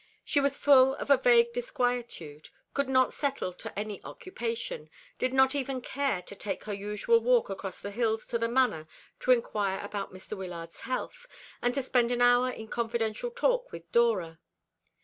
She 0.25 0.39
was 0.39 0.57
full 0.57 0.95
of 0.95 1.11
a 1.11 1.17
vague 1.17 1.53
disquietude 1.53 2.49
could 2.73 2.89
not 2.89 3.13
settle 3.13 3.53
to 3.53 3.77
any 3.77 4.03
occupation, 4.03 4.89
did 5.19 5.31
not 5.31 5.53
even 5.53 5.79
care 5.79 6.23
to 6.23 6.33
take 6.35 6.63
her 6.63 6.73
usual 6.73 7.19
walk 7.19 7.51
across 7.51 7.79
the 7.79 7.91
hills 7.91 8.25
to 8.29 8.39
the 8.39 8.47
Manor 8.47 8.87
to 9.19 9.31
inquire 9.31 9.79
about 9.79 10.11
Mr. 10.11 10.35
Wyllard's 10.35 10.79
health, 10.81 11.27
and 11.61 11.71
to 11.75 11.83
spend 11.83 12.11
an 12.11 12.19
hour 12.23 12.49
in 12.49 12.67
confidential 12.67 13.29
talk 13.29 13.71
with 13.71 13.91
Dora. 13.91 14.39